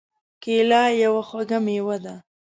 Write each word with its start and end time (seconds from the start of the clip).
کېله 0.43 0.81
یو 1.03 1.15
خوږ 1.27 1.49
مېوه 1.65 1.97
ده. 2.03 2.15